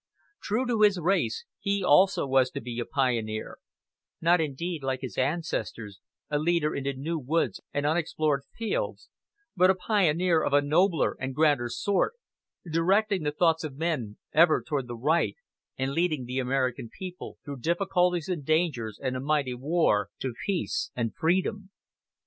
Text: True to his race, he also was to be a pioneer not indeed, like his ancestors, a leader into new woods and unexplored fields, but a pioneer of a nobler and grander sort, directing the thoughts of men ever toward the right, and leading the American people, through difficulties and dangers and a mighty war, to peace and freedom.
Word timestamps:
True 0.41 0.65
to 0.65 0.81
his 0.81 0.99
race, 0.99 1.45
he 1.59 1.83
also 1.83 2.25
was 2.25 2.49
to 2.53 2.59
be 2.59 2.79
a 2.79 2.85
pioneer 2.85 3.59
not 4.19 4.41
indeed, 4.41 4.81
like 4.81 5.01
his 5.01 5.15
ancestors, 5.15 5.99
a 6.27 6.39
leader 6.39 6.73
into 6.75 6.93
new 6.93 7.19
woods 7.19 7.61
and 7.71 7.85
unexplored 7.85 8.41
fields, 8.57 9.09
but 9.55 9.69
a 9.69 9.75
pioneer 9.75 10.41
of 10.41 10.53
a 10.53 10.61
nobler 10.63 11.15
and 11.19 11.35
grander 11.35 11.69
sort, 11.69 12.15
directing 12.65 13.21
the 13.21 13.31
thoughts 13.31 13.63
of 13.63 13.77
men 13.77 14.17
ever 14.33 14.63
toward 14.63 14.87
the 14.87 14.97
right, 14.97 15.37
and 15.77 15.91
leading 15.91 16.25
the 16.25 16.39
American 16.39 16.89
people, 16.89 17.37
through 17.45 17.57
difficulties 17.59 18.27
and 18.27 18.43
dangers 18.43 18.97
and 18.99 19.15
a 19.15 19.19
mighty 19.19 19.53
war, 19.53 20.09
to 20.19 20.33
peace 20.47 20.89
and 20.95 21.13
freedom. 21.15 21.69